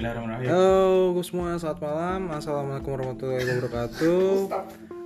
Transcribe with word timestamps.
Bismillahirrahmanirrahim. 0.00 0.48
Halo 0.48 1.20
semua, 1.20 1.60
selamat 1.60 1.80
malam. 1.84 2.20
Assalamualaikum 2.32 2.90
warahmatullahi 2.96 3.44
wabarakatuh. 3.44 4.48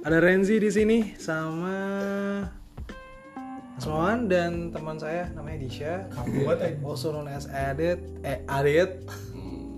Ada 0.06 0.18
Renzi 0.22 0.62
di 0.62 0.70
sini 0.70 0.98
sama 1.18 1.74
Asmawan 3.74 4.30
dan 4.30 4.70
teman 4.70 4.94
saya 4.94 5.34
namanya 5.34 5.66
Disha. 5.66 6.06
Buat 6.14 6.62
aja. 6.62 6.78
Also 6.86 7.10
known 7.10 7.26
as 7.26 7.50
Adit, 7.50 8.06
eh 8.22 8.46
Adit. 8.46 9.02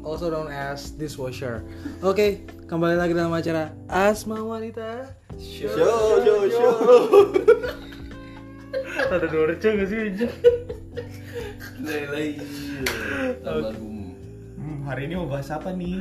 Also 0.05 0.29
known 0.29 0.53
as 0.53 0.93
Dishwasher. 0.93 1.65
Oke, 2.05 2.45
kembali 2.69 3.01
lagi 3.01 3.17
dalam 3.17 3.33
acara 3.33 3.73
Asma 3.89 4.37
Wanita 4.45 5.17
Show. 5.41 5.73
Show, 5.81 6.21
show, 6.29 6.41
show. 6.45 6.77
Ada 9.17 9.25
dorce 9.33 9.65
gak 9.65 9.89
sih 9.89 10.13
lagi 12.05 12.37
almarhum 13.41 13.96
Hmm, 13.96 13.96
hari 14.87 15.11
ini 15.11 15.19
mau 15.19 15.27
bahas 15.27 15.51
apa 15.51 15.75
nih? 15.75 15.99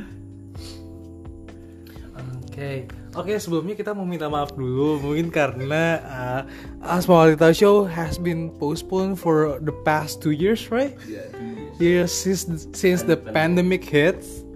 Oke, 2.56 2.88
oke 3.12 3.36
sebelumnya 3.36 3.76
kita 3.76 3.92
mau 3.92 4.08
minta 4.08 4.30
maaf 4.32 4.56
dulu 4.56 4.96
mungkin 5.02 5.28
karena 5.28 6.00
uh, 6.08 6.42
Asma 6.80 7.26
Wanita 7.28 7.52
Show 7.52 7.84
has 7.84 8.16
been 8.16 8.48
postponed 8.56 9.20
for 9.20 9.60
the 9.60 9.74
past 9.84 10.24
two 10.24 10.32
years, 10.32 10.72
right? 10.72 10.96
ya 11.04 11.28
Years 11.76 12.14
since 12.14 12.48
since 12.72 13.04
the 13.04 13.18
pandemic 13.18 13.84
hits. 13.84 14.46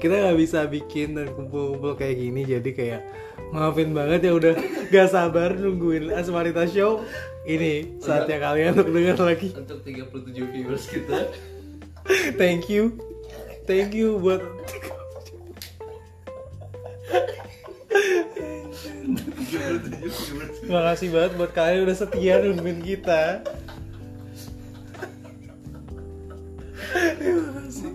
Kita 0.00 0.14
nggak 0.24 0.38
bisa 0.40 0.64
bikin 0.64 1.20
dan 1.20 1.28
kumpul-kumpul 1.36 2.00
kayak 2.00 2.16
gini, 2.16 2.48
jadi 2.48 2.70
kayak 2.72 3.02
maafin 3.52 3.92
banget 3.92 4.24
ya 4.24 4.32
udah 4.32 4.54
gak 4.88 5.08
sabar 5.12 5.52
nungguin 5.52 6.14
Asma 6.16 6.40
Wanita 6.40 6.64
Show. 6.70 7.04
Ini 7.44 8.00
saatnya 8.00 8.40
kalian 8.40 8.72
untuk 8.72 8.88
dengar 8.88 9.20
lagi. 9.20 9.52
untuk 9.52 9.84
37 9.84 10.32
viewers 10.48 10.88
kita 10.88 11.28
Thank 12.36 12.68
you, 12.68 13.00
thank 13.64 13.96
you 13.96 14.20
buat 14.20 14.44
37 19.04 20.04
viewers 20.12 20.56
Makasih 20.68 21.08
banget 21.12 21.32
buat 21.40 21.52
kalian 21.56 21.84
udah 21.88 21.96
setia 21.96 22.40
nungguin 22.40 22.80
kita. 22.84 23.44
Terima 26.94 27.48
kasih. 27.56 27.90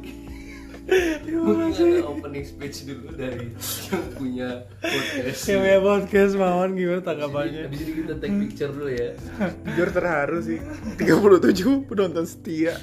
Terima 0.89 1.41
mungkin 1.45 1.69
kasih. 1.69 1.89
ada 2.01 2.09
opening 2.09 2.45
speech 2.49 2.77
dulu 2.89 3.13
dari 3.13 3.53
yang 3.93 4.07
punya 4.17 4.49
podcast 4.81 5.41
Yang 5.45 5.59
punya 5.61 5.79
podcast 5.85 6.33
Mawon 6.33 6.71
gimana 6.73 7.01
tanggapannya? 7.05 7.63
Ini 7.69 7.91
kita 7.93 8.13
take 8.17 8.35
picture 8.41 8.71
dulu 8.73 8.89
ya 8.89 9.13
Jujur 9.69 9.89
terharu 9.93 10.37
sih. 10.41 10.59
37 10.97 11.85
penonton 11.85 12.25
setia. 12.25 12.73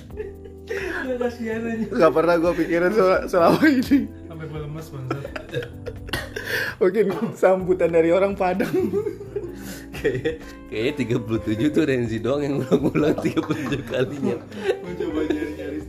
Kasihan 1.15 1.63
aja. 1.63 1.87
Gak 1.87 2.13
pernah 2.13 2.35
gue 2.37 2.53
pikirin 2.59 2.93
sel- 2.93 3.27
selama 3.31 3.63
ini. 3.65 3.99
Sampai 4.27 4.45
gue 4.51 4.61
lemes 4.61 4.87
banget. 4.91 5.21
Mungkin 6.83 7.05
sambutan 7.33 7.91
dari 7.95 8.11
orang 8.11 8.35
Padang. 8.35 8.75
Kayak 9.97 10.45
Kayaknya 10.69 10.93
37 11.25 11.73
tuh 11.73 11.85
Renzi 11.89 12.19
doang 12.21 12.43
yang 12.45 12.55
ulang-ulang 12.61 13.17
37 13.17 13.81
kalinya 13.89 14.37
Mencoba 14.85 15.21
nyari-nyari. 15.25 15.81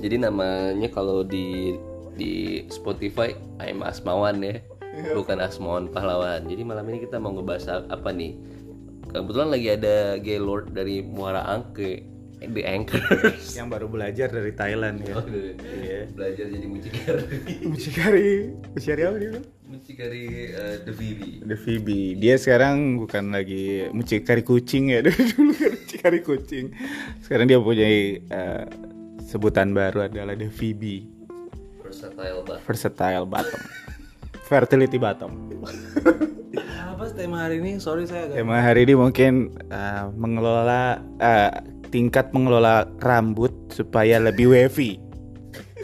Jadi 0.00 0.16
namanya 0.16 0.88
kalau 0.88 1.20
di 1.20 1.76
di 2.16 2.64
Spotify 2.72 3.36
I'm 3.60 3.84
Asmawan 3.84 4.40
ya 4.40 4.64
Bukan 5.12 5.44
Asmawan 5.44 5.92
Pahlawan 5.92 6.48
Jadi 6.48 6.62
malam 6.64 6.88
ini 6.88 7.04
kita 7.04 7.20
mau 7.20 7.36
ngebahas 7.36 7.84
apa 7.84 8.10
nih 8.14 8.32
Kebetulan 9.12 9.52
lagi 9.52 9.68
ada 9.68 10.16
Gaylord 10.16 10.72
dari 10.72 11.04
Muara 11.04 11.44
Angke 11.44 12.13
The 12.50 12.62
Anchors 12.66 13.56
Yang 13.56 13.68
baru 13.70 13.86
belajar 13.88 14.28
dari 14.28 14.52
Thailand 14.52 15.00
ya. 15.04 15.14
Oh, 15.16 15.26
iya. 15.80 16.08
Belajar 16.10 16.44
jadi 16.50 16.66
mucikari 16.66 17.24
Mucikari, 17.64 18.30
mucikari 18.74 19.02
apa 19.06 19.16
dia? 19.16 19.32
Mucikari 19.64 20.24
eh, 20.52 20.76
The 20.84 20.92
Vivi 20.92 21.32
The 21.42 21.56
Phoebe. 21.56 22.16
Dia 22.20 22.36
sekarang 22.36 23.00
bukan 23.00 23.32
lagi 23.32 23.88
mucikari 23.90 24.44
kucing 24.44 24.92
ya. 24.92 25.00
Dari 25.06 25.24
dulu 25.32 25.52
kan 25.56 25.72
mucikari 25.74 26.20
kucing. 26.20 26.66
Sekarang 27.24 27.48
dia 27.48 27.58
punya 27.58 27.88
eh, 27.88 28.64
sebutan 29.24 29.72
baru 29.72 30.06
adalah 30.06 30.36
The 30.36 30.52
Phoebe. 30.52 31.08
Versatile 31.80 32.40
banget 32.44 32.62
Versatile 32.64 33.26
bottom. 33.26 33.62
Fertility 34.44 34.98
bottom. 35.00 35.32
Apa 36.94 37.10
tema 37.10 37.48
hari 37.48 37.58
ini? 37.58 37.82
Sorry 37.82 38.06
saya 38.06 38.30
agak. 38.30 38.36
Tema 38.38 38.62
hari 38.62 38.86
ini 38.86 38.94
mungkin 38.94 39.50
eh, 39.72 40.04
mengelola 40.14 41.02
eh, 41.18 41.73
tingkat 41.94 42.34
mengelola 42.34 42.90
rambut 42.98 43.54
supaya 43.70 44.18
lebih 44.18 44.50
wavy. 44.50 44.98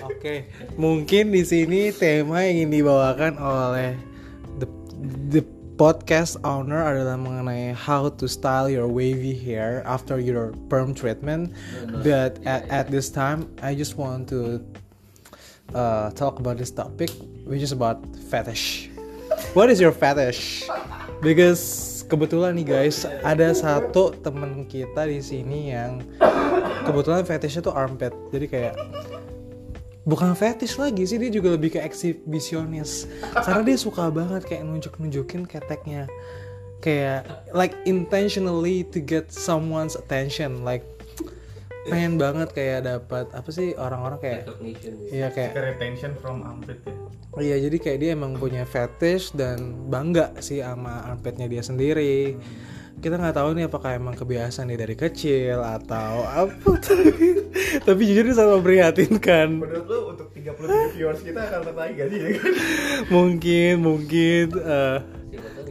Oke, 0.03 0.51
mungkin 0.75 1.31
di 1.31 1.47
sini 1.47 1.95
tema 1.95 2.43
yang 2.43 2.67
ingin 2.67 2.83
dibawakan 2.83 3.39
oleh 3.39 3.95
the 4.59 4.67
the 5.31 5.43
podcast 5.79 6.37
owner 6.43 6.83
adalah 6.83 7.15
mengenai 7.15 7.71
how 7.73 8.11
to 8.11 8.27
style 8.27 8.67
your 8.67 8.91
wavy 8.91 9.33
hair 9.33 9.87
after 9.87 10.19
your 10.19 10.51
perm 10.67 10.93
treatment. 10.93 11.55
But 12.03 12.43
at, 12.43 12.67
at 12.69 12.87
this 12.91 13.09
time, 13.09 13.47
I 13.63 13.79
just 13.79 13.95
want 13.95 14.29
to 14.35 14.61
uh, 15.73 16.11
talk 16.19 16.43
about 16.43 16.59
this 16.59 16.75
topic, 16.75 17.09
which 17.47 17.63
is 17.63 17.73
about 17.73 18.03
fetish. 18.29 18.91
What 19.55 19.71
is 19.71 19.81
your 19.81 19.95
fetish? 19.95 20.69
Because 21.25 21.90
kebetulan 22.11 22.59
nih 22.59 22.67
guys, 22.67 23.07
ada 23.23 23.55
satu 23.55 24.11
temen 24.19 24.67
kita 24.67 25.07
di 25.07 25.23
sini 25.23 25.71
yang 25.71 26.03
kebetulan 26.83 27.23
fetishnya 27.23 27.63
tuh 27.63 27.75
armpit. 27.79 28.11
Jadi 28.35 28.47
kayak 28.51 28.75
bukan 30.03 30.35
fetish 30.35 30.75
lagi 30.75 31.07
sih 31.07 31.23
dia 31.23 31.31
juga 31.31 31.55
lebih 31.55 31.79
ke 31.79 31.81
eksibisionis 31.85 33.07
karena 33.47 33.63
dia 33.63 33.79
suka 33.79 34.11
banget 34.11 34.43
kayak 34.43 34.67
nunjuk 34.67 34.99
nunjukin 34.99 35.47
keteknya. 35.47 36.11
Kayak 36.83 37.29
like 37.55 37.77
intentionally 37.87 38.83
to 38.89 38.99
get 38.99 39.31
someone's 39.31 39.95
attention. 39.95 40.67
Like 40.67 40.83
pengen 41.89 42.21
banget 42.21 42.49
kayak 42.53 42.81
dapat 42.85 43.27
apa 43.33 43.49
sih 43.49 43.73
orang-orang 43.73 44.21
kayak 44.21 44.41
ya. 44.45 44.93
iya 45.09 45.29
kayak 45.33 45.57
Retention 45.57 46.13
from 46.21 46.45
armpit 46.45 46.85
ya. 46.85 46.93
iya 47.41 47.57
jadi 47.57 47.77
kayak 47.81 47.99
dia 48.05 48.11
emang 48.13 48.37
punya 48.37 48.69
fetish 48.69 49.33
dan 49.33 49.89
bangga 49.89 50.37
sih 50.45 50.61
sama 50.61 51.09
armpitnya 51.09 51.49
dia 51.49 51.65
sendiri 51.65 52.37
kita 53.01 53.17
nggak 53.17 53.33
tahu 53.33 53.57
nih 53.57 53.65
apakah 53.65 53.97
emang 53.97 54.13
kebiasaan 54.13 54.69
dia 54.69 54.77
dari 54.77 54.93
kecil 54.93 55.65
atau 55.65 56.21
apa 56.29 56.71
tapi, 56.85 57.49
tapi 57.81 58.01
jujur 58.05 58.29
ini 58.29 58.35
sangat 58.37 58.53
memprihatinkan 58.61 59.49
Menurut 59.57 59.87
lu 59.89 59.99
untuk 60.13 60.29
33 60.37 60.95
viewers 60.95 61.21
kita 61.25 61.41
akan 61.49 61.61
tertarik 61.65 61.95
gak 61.97 62.09
sih? 62.13 62.21
mungkin 63.15 63.73
mungkin 63.81 64.45
eh, 64.53 64.99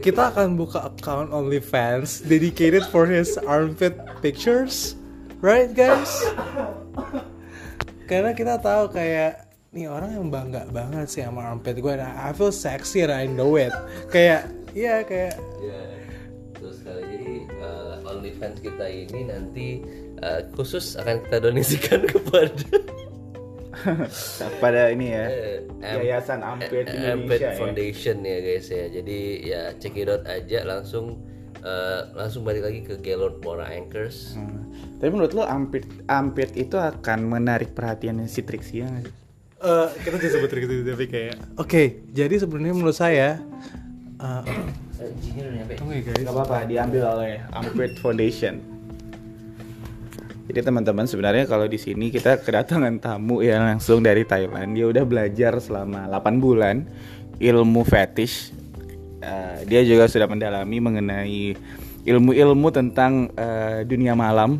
kita 0.02 0.34
akan 0.34 0.58
buka 0.58 0.90
account 0.90 1.30
OnlyFans 1.30 2.26
dedicated 2.26 2.82
for 2.90 3.06
his 3.06 3.38
armpit 3.46 3.94
pictures 4.18 4.98
right 5.40 5.72
guys 5.72 6.24
karena 8.04 8.30
kita 8.32 8.58
tahu 8.58 8.90
kayak 8.90 9.46
nih 9.70 9.86
orang 9.86 10.10
yang 10.12 10.26
bangga 10.28 10.66
banget 10.68 11.06
sih 11.06 11.22
sama 11.22 11.46
armpit 11.46 11.78
gue 11.78 11.94
nah, 11.94 12.12
I 12.20 12.34
feel 12.34 12.50
sexy 12.50 13.00
and 13.00 13.14
I 13.14 13.24
know 13.24 13.54
it 13.54 13.70
kayak 14.08 14.50
iya 14.72 15.02
kayak 15.02 15.38
Ya, 15.60 15.80
terus 16.56 16.80
sekali 16.80 17.02
jadi 17.06 17.32
eh, 17.46 17.94
OnlyFans 18.02 18.58
kita 18.58 18.84
ini 18.84 19.20
nanti 19.24 19.68
eh, 20.18 20.40
khusus 20.52 20.96
akan 20.96 21.22
kita 21.24 21.36
donasikan 21.40 22.00
kepada 22.12 22.66
Pada 24.60 24.92
ini 24.92 25.08
ya. 25.08 25.24
eh, 25.30 25.64
Yayasan 25.80 26.44
Ampet 26.44 26.84
Indonesia 26.84 27.12
Ampet 27.16 27.40
ya. 27.40 27.52
Foundation 27.56 28.16
ya 28.20 28.38
guys 28.42 28.68
ya. 28.68 28.84
Jadi 28.90 29.18
ya 29.40 29.62
cekidot 29.72 30.20
aja 30.28 30.68
langsung 30.68 31.16
eh, 31.60 32.00
langsung 32.16 32.42
balik 32.42 32.66
lagi 32.66 32.80
ke 32.84 33.00
Gaylord 33.00 33.40
Mora 33.44 33.70
Anchors. 33.70 34.34
Hmm. 34.36 34.68
Tapi 35.00 35.10
menurut 35.12 35.32
lu 35.32 35.44
ampit 35.44 35.88
ampit 36.08 36.52
itu 36.56 36.76
akan 36.76 37.24
menarik 37.28 37.72
perhatian 37.72 38.20
si 38.28 38.44
Trixie 38.44 38.84
ya 38.84 38.88
nggak? 38.88 39.06
Eh, 39.60 39.88
kita 40.00 40.16
bisa 40.16 40.40
sebut 40.40 40.48
gitu 40.56 40.88
tapi 40.88 41.04
kayak 41.04 41.36
oke 41.60 42.08
jadi 42.16 42.32
sebenarnya 42.40 42.72
menurut 42.72 42.96
saya 42.96 43.44
jinnya 45.20 45.42
udah 45.48 45.54
nyampe. 45.60 45.72
tunggu 45.76 45.92
ya 45.96 46.02
guys 46.04 46.20
Gak 46.24 46.34
apa-apa, 46.34 46.56
diambil 46.68 47.02
oleh 47.16 47.32
Ampit 47.52 47.92
Foundation. 48.00 48.54
Jadi 50.50 50.66
teman-teman 50.66 51.06
sebenarnya 51.06 51.46
kalau 51.46 51.70
di 51.70 51.78
sini 51.78 52.10
kita 52.10 52.42
kedatangan 52.42 52.98
tamu 52.98 53.38
yang 53.38 53.62
langsung 53.62 54.02
dari 54.02 54.26
Thailand. 54.26 54.74
Dia 54.74 54.90
udah 54.90 55.04
belajar 55.06 55.62
selama 55.62 56.10
8 56.10 56.42
bulan 56.42 56.90
ilmu 57.38 57.86
fetish. 57.86 58.50
Eh, 59.20 59.68
dia 59.68 59.84
juga 59.84 60.08
sudah 60.08 60.24
mendalami 60.24 60.80
mengenai 60.80 61.52
ilmu-ilmu 62.02 62.68
tentang 62.72 63.28
eh, 63.34 63.84
dunia 63.84 64.16
malam. 64.16 64.56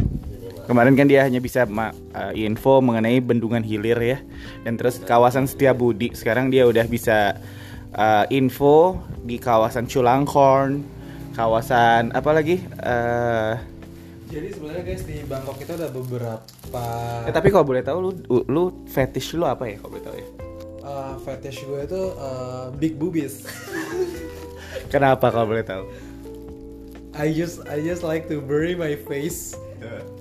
Kemarin 0.69 0.95
kan 0.95 1.09
dia 1.09 1.25
hanya 1.25 1.41
bisa 1.41 1.65
ma- 1.65 1.91
eh, 2.13 2.45
info 2.45 2.79
mengenai 2.79 3.19
bendungan 3.19 3.65
hilir 3.65 3.97
ya, 3.97 4.19
dan 4.63 4.77
terus 4.77 5.01
kawasan 5.01 5.49
Setiabudi. 5.49 6.13
Sekarang 6.13 6.47
dia 6.47 6.69
udah 6.69 6.85
bisa 6.85 7.41
eh, 7.91 8.25
info 8.31 9.01
di 9.21 9.41
kawasan 9.41 9.89
Chulanghorn, 9.89 10.85
kawasan 11.33 12.13
apa 12.13 12.31
lagi? 12.31 12.61
Eh, 12.63 13.55
Jadi 14.31 14.47
sebenarnya 14.55 14.83
guys 14.87 15.03
di 15.03 15.27
Bangkok 15.27 15.59
itu 15.59 15.73
ada 15.75 15.91
beberapa 15.91 16.85
Ya, 17.27 17.35
tapi 17.35 17.51
kalau 17.51 17.67
boleh 17.67 17.83
tahu 17.83 17.99
lu 17.99 18.11
lu 18.47 18.63
fetish 18.87 19.35
lu 19.35 19.43
apa 19.43 19.67
ya 19.67 19.83
kalau 19.83 19.91
boleh 19.91 20.05
tahu 20.07 20.15
ya? 20.15 20.27
uh, 20.81 21.15
fetish 21.19 21.67
gue 21.67 21.81
itu 21.83 22.03
uh, 22.15 22.71
big 22.79 22.95
boobies. 22.95 23.43
Kenapa 24.91 25.31
kalau 25.31 25.47
boleh 25.55 25.63
tahu? 25.63 25.87
I 27.15 27.31
just 27.31 27.63
I 27.67 27.79
just 27.83 28.03
like 28.03 28.27
to 28.31 28.43
bury 28.43 28.75
my 28.75 28.95
face 29.07 29.55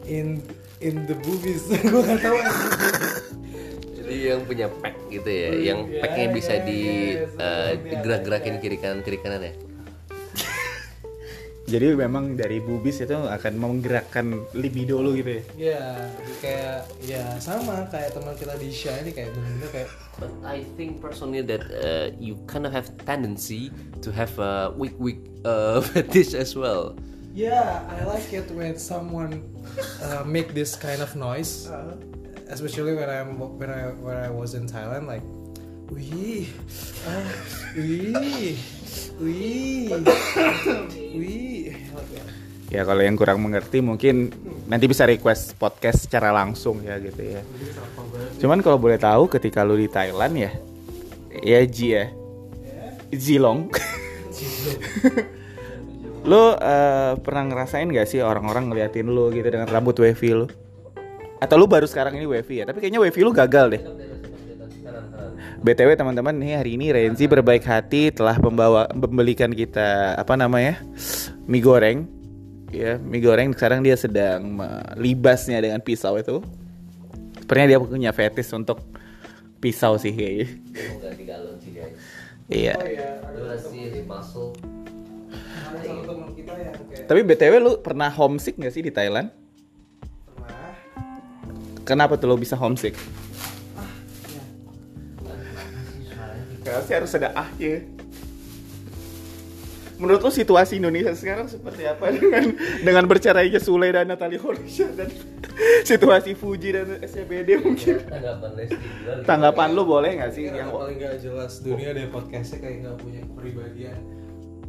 in 0.05 0.41
in 0.81 1.05
the 1.05 1.15
boobies. 1.25 1.65
gue 1.91 2.01
gak 2.01 2.19
tahu. 2.21 2.37
Jadi 3.99 4.15
yang 4.25 4.41
punya 4.45 4.67
pack 4.81 4.95
gitu 5.09 5.29
ya, 5.29 5.49
yang 5.73 5.79
Iya, 5.85 6.01
packnya 6.01 6.27
bisa 6.33 6.53
iya, 6.57 6.65
di 6.65 6.79
iya, 6.81 7.25
eh, 7.25 7.69
seperti 7.77 7.89
digerak-gerakin 7.93 8.55
kiri 8.57 8.77
kanan 8.81 8.99
kiri 9.05 9.17
kanan 9.21 9.41
ya. 9.45 9.53
Jadi 11.69 11.93
memang 11.93 12.33
dari 12.33 12.57
bubis 12.57 13.05
itu 13.05 13.13
akan 13.13 13.53
menggerakkan 13.61 14.41
libido 14.57 15.05
lu 15.05 15.13
gitu 15.13 15.37
ya? 15.37 15.43
Ya, 15.53 15.85
kayak 16.41 16.77
ya 17.05 17.23
sama 17.37 17.85
kayak 17.93 18.17
teman 18.17 18.33
kita 18.33 18.57
di 18.57 18.73
Sha 18.73 18.97
ini 19.05 19.13
kayak 19.13 19.37
bener-bener 19.37 19.69
kayak 19.69 19.89
But 20.19 20.35
I 20.43 20.67
think 20.75 20.99
personally 20.99 21.39
that 21.47 21.63
uh, 21.71 22.11
you 22.19 22.35
kind 22.43 22.67
of 22.67 22.75
have 22.75 22.91
tendency 23.07 23.71
to 24.03 24.11
have 24.11 24.35
a 24.35 24.73
weak 24.75 24.99
weak 24.99 25.23
uh, 25.47 25.79
fetish 25.95 26.35
as 26.35 26.59
well. 26.59 26.99
Yeah, 27.31 27.87
I 27.87 28.03
like 28.03 28.27
it 28.35 28.51
when 28.51 28.75
someone 28.75 29.47
uh, 30.03 30.27
make 30.27 30.51
this 30.51 30.75
kind 30.75 30.99
of 30.99 31.15
noise, 31.15 31.71
especially 32.51 32.99
when 32.99 33.07
I'm 33.07 33.39
when 33.39 33.71
I 33.71 33.95
when 33.95 34.17
I 34.17 34.27
was 34.27 34.59
in 34.59 34.67
Thailand. 34.67 35.07
Like, 35.07 35.23
wee, 35.87 36.51
ah, 37.07 37.31
wee, 37.79 38.59
wee, 39.23 39.87
wee. 41.15 41.58
Ya 42.69 42.85
kalau 42.85 43.01
yang 43.01 43.17
kurang 43.17 43.41
mengerti 43.41 43.81
mungkin 43.81 44.29
nanti 44.69 44.85
bisa 44.85 45.09
request 45.09 45.57
podcast 45.57 46.05
secara 46.05 46.29
langsung 46.29 46.85
ya 46.85 47.01
gitu 47.01 47.17
ya. 47.17 47.41
Cuman 48.37 48.61
kalau 48.61 48.77
boleh 48.77 49.01
tahu 49.01 49.25
ketika 49.25 49.65
lu 49.65 49.73
di 49.73 49.89
Thailand 49.89 50.37
ya, 50.37 50.51
ya 51.41 51.65
Ji 51.65 51.97
ya, 51.97 52.13
Zilong. 53.09 53.73
lu 56.29 56.53
eh, 56.61 57.13
pernah 57.25 57.43
ngerasain 57.49 57.89
gak 57.89 58.05
sih 58.05 58.21
orang-orang 58.21 58.69
ngeliatin 58.69 59.09
lu 59.09 59.33
gitu 59.33 59.49
dengan 59.49 59.65
rambut 59.65 59.97
wavy 59.97 60.45
lu? 60.45 60.47
Atau 61.41 61.57
lu 61.57 61.65
baru 61.65 61.89
sekarang 61.89 62.21
ini 62.21 62.29
wavy 62.29 62.61
ya? 62.61 62.69
Tapi 62.69 62.85
kayaknya 62.85 63.01
wavy 63.01 63.21
lu 63.25 63.33
gagal 63.33 63.65
deh. 63.73 63.83
BTW 65.59 65.97
teman-teman 65.97 66.37
nih 66.37 66.55
hari 66.55 66.79
ini 66.79 66.93
Renzi 66.93 67.25
berbaik 67.27 67.65
hati 67.67 68.15
telah 68.15 68.37
membawa 68.39 68.87
membelikan 68.95 69.51
kita 69.51 70.15
apa 70.15 70.39
namanya 70.39 70.79
mie 71.49 71.65
goreng. 71.65 72.05
Ya 72.69 73.01
mie 73.01 73.25
goreng 73.25 73.49
sekarang 73.57 73.81
dia 73.81 73.97
sedang 73.97 74.53
melibasnya 74.53 75.57
dengan 75.57 75.81
pisau 75.81 76.13
itu. 76.21 76.45
Sepertinya 77.41 77.67
dia 77.73 77.79
punya 77.81 78.13
fetis 78.13 78.53
untuk 78.53 78.85
pisau 79.57 79.97
sih 79.97 80.13
kayaknya. 80.13 80.47
Ganti 81.01 81.23
galon 81.25 81.57
sih 81.57 81.73
guys. 81.73 81.97
iya. 82.45 82.73
Oh 82.77 82.85
ya, 82.85 83.09
kayak 83.25 83.29
tapi 87.09 87.21
btw 87.25 87.53
lu 87.61 87.81
pernah 87.81 88.09
homesick 88.13 88.57
gak 88.57 88.73
sih 88.73 88.85
di 88.85 88.93
Thailand? 88.93 89.33
Pernah. 90.29 90.73
kenapa 91.85 92.17
tuh 92.17 92.29
lo 92.29 92.37
bisa 92.37 92.53
homesick? 92.57 92.93
Kayaknya 96.61 96.81
sih 96.85 96.93
harus 96.93 97.11
ada 97.17 97.29
ah 97.33 97.49
ya 97.57 97.81
Menurut 99.99 100.23
lo 100.23 100.31
situasi 100.31 100.79
Indonesia 100.79 101.11
sekarang 101.11 101.51
seperti 101.51 101.83
apa 101.83 102.07
dengan 102.15 102.55
dengan 102.79 103.03
bercerainya 103.03 103.59
Sule 103.59 103.91
dan 103.91 104.07
Natalie 104.07 104.39
Horisha 104.39 104.87
dan 104.95 105.11
situasi 105.91 106.39
Fuji 106.39 106.71
dan 106.71 107.03
SCBD 107.03 107.59
mungkin? 107.59 107.99
Tanggapan 108.07 108.51
Leslie 108.55 108.79
gimana? 108.79 109.21
Tanggapan 109.27 109.67
lu 109.75 109.83
boleh 109.83 110.11
nggak 110.15 110.31
sih 110.31 110.47
Ini 110.47 110.55
yang 110.55 110.71
paling 110.71 111.03
gak 111.03 111.19
jelas 111.19 111.59
dunia 111.59 111.91
deh 111.91 112.07
podcastnya 112.07 112.63
kayak 112.63 112.87
gak 112.87 112.97
punya 113.03 113.21
kepribadian. 113.27 113.99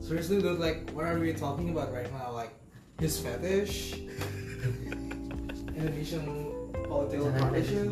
Seriously 0.03 0.43
dude, 0.43 0.59
like 0.59 0.91
what 0.99 1.07
are 1.07 1.23
we 1.23 1.31
talking 1.31 1.71
about 1.71 1.95
right 1.95 2.11
now? 2.11 2.35
Like 2.35 2.51
his 2.99 3.23
fetish, 3.23 4.03
Indonesian 5.79 6.51
political 6.91 7.31
partition, 7.39 7.87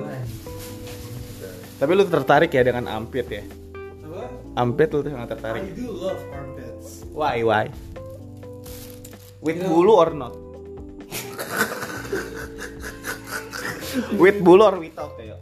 Tapi 1.79 1.93
lu 1.95 2.03
tertarik 2.11 2.51
ya 2.51 2.67
dengan 2.67 2.91
Ampit 2.91 3.27
ya? 3.31 3.45
Apa? 4.51 4.61
Ampit 4.61 4.89
lu 4.91 5.01
tuh 5.01 5.13
sangat 5.13 5.29
I 5.29 5.33
tertarik. 5.37 5.63
do 5.75 5.89
love 5.91 6.21
armpits. 6.31 7.05
Why 7.11 7.43
why? 7.43 7.65
With 9.39 9.59
know- 9.59 9.71
bulu 9.71 9.93
or 9.95 10.11
not? 10.13 10.35
With 14.21 14.39
bulu 14.41 14.63
or 14.63 14.77
without 14.79 15.17
ya? 15.19 15.37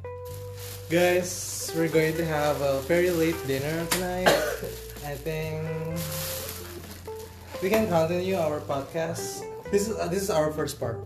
Guys, 0.87 1.31
we're 1.75 1.91
going 1.91 2.15
to 2.17 2.25
have 2.25 2.57
a 2.63 2.79
very 2.87 3.11
late 3.11 3.37
dinner 3.45 3.85
tonight. 3.91 4.31
I 5.03 5.15
think 5.19 5.61
we 7.61 7.69
can 7.69 7.87
continue 7.87 8.39
our 8.39 8.63
podcast. 8.63 9.43
This 9.71 9.91
is 9.91 9.99
uh, 9.99 10.07
this 10.07 10.23
is 10.23 10.31
our 10.31 10.55
first 10.55 10.79
part. 10.79 11.03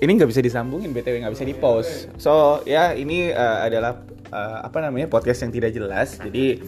Ini 0.00 0.16
nggak 0.16 0.32
bisa 0.32 0.40
disambungin 0.40 0.90
btw 0.90 1.22
nggak 1.22 1.34
bisa 1.36 1.44
di 1.46 1.54
post. 1.54 2.08
So 2.18 2.64
ya 2.66 2.90
ini 2.96 3.30
uh, 3.30 3.62
adalah 3.62 4.00
uh, 4.30 4.58
apa 4.64 4.78
namanya 4.82 5.10
podcast 5.10 5.42
yang 5.44 5.52
tidak 5.52 5.74
jelas. 5.74 6.16
Jadi 6.18 6.62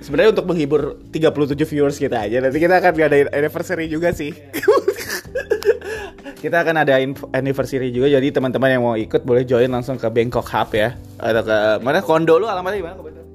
sebenarnya 0.00 0.30
untuk 0.32 0.46
menghibur 0.48 1.02
37 1.10 1.66
viewers 1.66 1.98
kita 1.98 2.26
aja. 2.26 2.38
Nanti 2.40 2.58
kita 2.62 2.78
akan 2.78 2.92
ada 2.94 3.16
anniversary 3.34 3.90
juga 3.90 4.14
sih. 4.14 4.30
kita 6.42 6.56
akan 6.62 6.86
ada 6.86 6.94
anniversary 7.34 7.90
juga. 7.90 8.12
Jadi 8.12 8.30
teman-teman 8.30 8.70
yang 8.70 8.82
mau 8.86 8.94
ikut 8.94 9.26
boleh 9.26 9.42
join 9.42 9.70
langsung 9.70 9.98
ke 9.98 10.06
Bangkok 10.10 10.46
Hub 10.46 10.70
ya. 10.72 10.94
Atau 11.18 11.42
ke 11.42 11.56
mana 11.82 12.00
kondo 12.04 12.38
lu 12.38 12.46
alamatnya 12.46 12.80
di 12.80 12.86
mana? 12.86 12.94
kebetulan? 12.98 13.26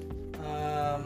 Um, 0.41 0.99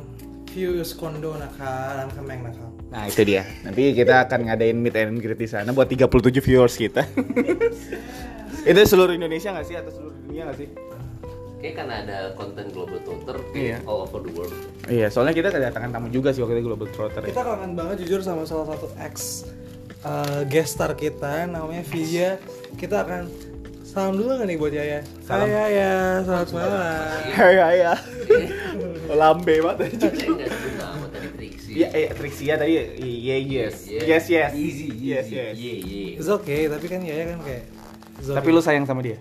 Fuse 0.49 0.93
Kondo 0.95 1.35
Naka 1.35 2.03
dan 2.03 2.09
Kemeng 2.13 2.41
Naka. 2.45 2.65
Nah 2.93 3.11
itu 3.11 3.21
dia. 3.27 3.43
Nanti 3.65 3.91
kita 3.91 4.29
akan 4.29 4.47
ngadain 4.47 4.77
meet 4.77 4.95
and 4.95 5.19
greet 5.19 5.39
di 5.39 5.49
sana 5.49 5.75
buat 5.75 5.89
37 5.89 6.31
viewers 6.39 6.75
kita. 6.79 7.03
itu 8.69 8.79
seluruh 8.87 9.17
Indonesia 9.17 9.51
nggak 9.51 9.67
sih 9.67 9.75
atau 9.75 9.91
seluruh 9.91 10.15
dunia 10.29 10.47
nggak 10.47 10.57
sih? 10.61 10.69
Kayak 11.65 11.81
kan 11.81 11.89
ada 11.89 12.29
konten 12.37 12.69
global 12.69 13.01
Twitter 13.01 13.41
Iya. 13.57 13.81
all 13.89 14.05
over 14.05 14.21
the 14.21 14.29
world. 14.37 14.53
Iya, 14.85 15.09
soalnya 15.09 15.33
kita 15.33 15.49
kedatangan 15.49 15.89
tamu 15.97 16.13
juga 16.13 16.29
sih 16.29 16.45
waktu 16.45 16.61
itu 16.61 16.69
Global 16.69 16.85
Trotter 16.93 17.25
ya. 17.25 17.33
Kita 17.33 17.41
kangen 17.41 17.73
banget 17.73 18.05
jujur 18.05 18.21
sama 18.21 18.45
salah 18.45 18.69
satu 18.77 18.85
ex 19.01 19.49
uh, 20.05 20.45
guest 20.45 20.77
star 20.77 20.93
kita 20.93 21.49
namanya 21.49 21.81
Via. 21.89 22.37
Kita 22.77 23.01
akan 23.01 23.33
salam 23.81 24.13
dulu 24.13 24.37
nggak 24.37 24.45
nih 24.45 24.57
buat 24.61 24.73
Yaya? 24.77 25.01
Salam. 25.25 25.49
Hai 25.49 25.73
Yaya, 25.73 25.93
selamat 26.21 26.49
malam. 26.53 26.77
Hai 27.33 27.55
hai 27.57 27.77
ya. 27.81 27.93
Lambe 29.17 29.55
banget. 29.65 29.89
Iya, 31.65 31.87
iya 31.97 32.09
Trixia 32.13 32.61
tadi 32.61 32.77
iya 33.01 33.35
yes. 33.41 33.89
Yeah. 33.89 34.05
Yes 34.05 34.25
yes. 34.29 34.51
Easy, 34.53 34.93
easy. 34.93 35.17
Yes 35.17 35.27
yes. 35.33 35.57
Yeah, 35.57 35.77
yeah. 35.81 36.19
It's 36.21 36.29
okay, 36.29 36.69
tapi 36.69 36.85
kan 36.85 37.01
Yaya 37.01 37.33
kan 37.33 37.41
kayak. 37.41 37.63
it's 38.21 38.29
Tapi 38.29 38.49
lu 38.53 38.61
sayang 38.61 38.85
sama 38.85 39.01
dia? 39.01 39.17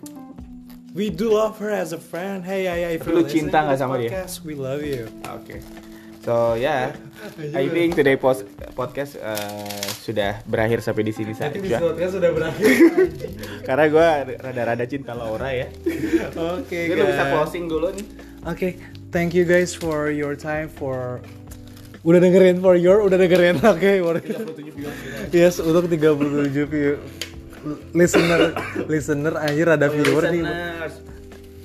We 0.94 1.10
do 1.10 1.34
love 1.34 1.58
her 1.58 1.74
as 1.74 1.90
a 1.90 1.98
friend. 1.98 2.46
Hey 2.46 2.70
Yaya, 2.70 2.94
if 2.94 3.02
Tapi 3.02 3.10
you're 3.10 3.26
lu 3.26 3.26
cinta 3.26 3.66
nggak 3.66 3.78
sama 3.82 3.98
dia? 3.98 4.14
podcast, 4.14 4.46
We 4.46 4.54
love 4.54 4.86
you. 4.86 5.10
Oke. 5.26 5.58
So 6.22 6.54
ya, 6.54 6.94
I 7.52 7.68
think 7.68 7.98
today 7.98 8.14
post 8.16 8.46
podcast 8.72 9.18
uh, 9.20 9.66
sudah 10.00 10.40
berakhir 10.46 10.80
sampai 10.80 11.04
di 11.04 11.12
sini 11.12 11.34
saja. 11.34 11.58
podcast 11.82 12.14
sudah 12.16 12.30
berakhir. 12.30 12.70
Karena 13.68 13.84
gue 13.90 14.08
rada-rada 14.38 14.84
cinta 14.86 15.12
Laura 15.12 15.50
ya. 15.50 15.66
Oke, 16.56 16.88
Jadi 16.88 16.96
lu 16.96 17.10
bisa 17.10 17.24
closing 17.28 17.66
dulu 17.68 17.90
nih. 17.92 18.06
Oke, 18.46 18.78
thank 19.10 19.34
you 19.34 19.42
guys 19.44 19.74
for 19.74 20.08
your 20.14 20.38
time 20.38 20.70
for 20.70 21.18
udah 22.06 22.22
dengerin 22.22 22.62
for 22.62 22.78
your 22.78 23.00
udah 23.02 23.16
dengerin 23.16 23.56
oke 23.64 23.90
for- 24.04 24.20
yes 25.32 25.56
untuk 25.56 25.88
37 25.88 26.68
view 26.68 27.00
listener 27.92 28.52
listener 28.87 29.35
anjir 29.40 29.66
ada 29.68 29.88
viewer 29.88 30.25
nih. 30.28 30.44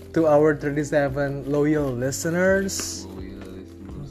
to 0.09 0.25
our 0.25 0.57
37 0.57 1.45
loyal 1.45 1.93
listeners. 1.93 3.05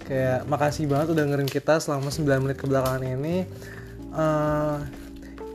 Kayak 0.04 0.48
makasih 0.48 0.88
banget 0.88 1.12
udah 1.12 1.22
dengerin 1.26 1.50
kita 1.50 1.76
selama 1.82 2.08
9 2.08 2.24
menit 2.40 2.56
kebelakangan 2.56 3.02
ini. 3.04 3.44
Eh, 4.08 4.76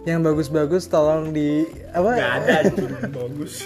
yang 0.04 0.20
bagus-bagus 0.20 0.86
tolong 0.86 1.32
di 1.32 1.64
apa? 1.90 2.12
Gak 2.14 2.34
ada 2.44 2.54
bagus. 3.24 3.64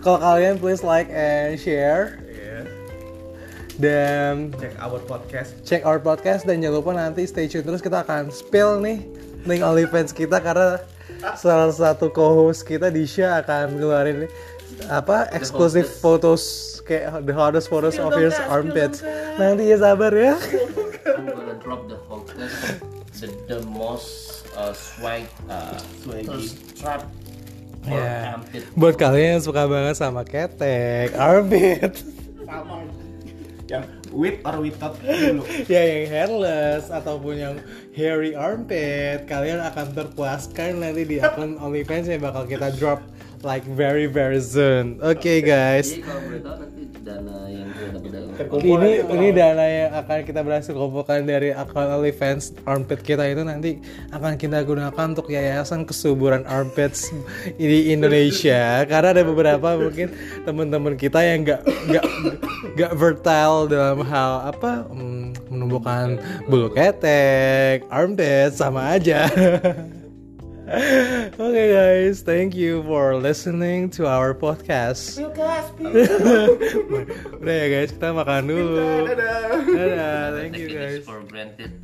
Kalau 0.00 0.18
kalian 0.18 0.56
please 0.56 0.80
like 0.80 1.10
and 1.10 1.58
share. 1.58 2.22
Iya. 2.24 2.58
dan 3.80 4.52
Check 4.56 4.76
our 4.78 5.00
podcast. 5.02 5.50
check 5.66 5.82
our 5.82 5.98
podcast. 5.98 6.46
Dan 6.46 6.62
jangan 6.62 6.76
lupa 6.78 6.92
nanti 6.94 7.26
stay 7.26 7.44
tune 7.44 7.66
terus 7.66 7.82
kita 7.82 8.00
akan 8.00 8.30
spill 8.30 8.78
nih 8.78 9.02
link 9.44 9.60
OnlyFans 9.60 10.12
kita 10.12 10.38
karena 10.38 10.78
salah 11.36 11.70
satu 11.70 12.08
co-host 12.10 12.64
kita 12.64 12.88
Disha 12.88 13.40
akan 13.42 13.76
ngeluarin 13.76 14.28
apa 14.88 15.28
eksklusif 15.34 15.86
photos 16.00 16.42
kayak 16.86 17.22
the 17.26 17.34
hottest 17.34 17.68
photos 17.68 18.00
of 18.00 18.14
his 18.16 18.34
armpits. 18.48 19.02
Nanti 19.36 19.70
ya 19.70 19.78
sabar 19.78 20.10
ya. 20.10 20.34
I'm 21.06 21.26
gonna 21.26 21.56
drop 21.60 21.86
the 21.86 21.98
hottest, 22.08 22.80
the, 23.20 23.28
the 23.46 23.60
most 23.68 24.42
uh, 24.56 24.72
swag 24.74 25.26
uh, 25.46 25.76
Swaggy. 26.02 26.54
strap 26.74 27.04
Ya. 27.88 28.36
armpit. 28.36 28.68
Buat 28.76 29.00
kalian 29.00 29.40
yang 29.40 29.44
suka 29.44 29.64
banget 29.64 29.96
sama 29.96 30.20
ketek, 30.20 31.16
armpit, 31.16 32.04
yang 33.72 33.88
with 34.10 34.38
or 34.42 34.62
without 34.62 34.94
dulu 35.02 35.42
ya 35.72 35.82
yang 35.82 36.06
hairless 36.10 36.90
ataupun 36.90 37.34
yang 37.38 37.54
hairy 37.94 38.34
armpit, 38.34 39.26
kalian 39.26 39.62
akan 39.62 39.94
terpuaskan 39.94 40.82
nanti 40.82 41.02
di 41.06 41.16
akun 41.18 41.58
OnlyFans 41.58 42.06
yang 42.10 42.22
bakal 42.22 42.46
kita 42.46 42.70
drop 42.76 43.02
like 43.42 43.64
very 43.64 44.06
very 44.06 44.42
soon. 44.42 45.00
Oke 45.00 45.40
guys. 45.42 45.90
Jadi 45.90 46.04
kalau 46.04 46.20
boleh 46.28 46.40
tahu 46.42 46.56
nanti 46.60 46.82
dana 47.00 47.36
yang 47.48 47.68
kita 47.72 47.88
dapat 47.96 48.10
dari 48.12 48.29
Terkumpul 48.40 48.80
ini 48.80 49.04
nanti 49.04 49.14
ini 49.20 49.28
dana 49.36 49.66
yang 49.68 49.92
akan 50.00 50.18
kita 50.24 50.40
berhasil 50.40 50.72
kumpulkan 50.72 51.28
dari 51.28 51.52
akun 51.52 51.84
OnlyFans 51.84 52.56
armpit 52.64 53.04
kita 53.04 53.28
itu 53.28 53.44
nanti 53.44 53.76
akan 54.16 54.40
kita 54.40 54.64
gunakan 54.64 55.12
untuk 55.12 55.28
yayasan 55.28 55.84
kesuburan 55.84 56.48
armpits 56.48 57.12
di 57.60 57.92
Indonesia. 57.92 58.88
Karena 58.88 59.12
ada 59.12 59.22
beberapa 59.28 59.76
mungkin 59.76 60.08
teman-teman 60.48 60.96
kita 60.96 61.20
yang 61.20 61.44
nggak 61.44 61.60
nggak 61.68 62.04
nggak 62.80 62.92
fertile 62.96 63.68
dalam 63.68 64.00
hal 64.08 64.32
apa 64.48 64.88
hmm, 64.88 65.36
menumbuhkan 65.52 66.16
bulu 66.48 66.72
ketek 66.72 67.84
armpit 67.92 68.56
sama 68.56 68.96
aja 68.96 69.28
Oke 71.34 71.64
guys, 71.74 72.22
thank 72.22 72.54
you 72.54 72.78
for 72.86 73.18
listening 73.18 73.90
to 73.90 74.06
our 74.06 74.30
podcast. 74.30 75.18
Udah 77.42 77.54
ya 77.58 77.66
guys, 77.74 77.90
kita 77.90 78.14
makan 78.14 78.46
dulu. 78.46 79.10
dadah 79.10 79.66
Dadah, 79.66 80.22
thank 80.38 80.54
you 80.54 80.70
guys. 80.70 81.02
for 81.02 81.26
granted. 81.26 81.74